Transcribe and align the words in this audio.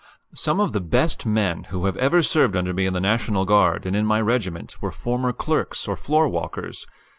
Some 0.33 0.59
of 0.59 0.73
the 0.73 0.81
best 0.81 1.27
men 1.27 1.65
who 1.65 1.85
have 1.85 1.95
ever 1.97 2.23
served 2.23 2.55
under 2.55 2.73
me 2.73 2.87
in 2.87 2.93
the 2.95 2.99
National 2.99 3.45
Guard 3.45 3.85
and 3.85 3.95
in 3.95 4.03
my 4.07 4.19
regiment 4.19 4.81
were 4.81 4.89
former 4.89 5.31
clerks 5.31 5.87
or 5.87 5.95
floor 5.95 6.27
walkers. 6.27 6.87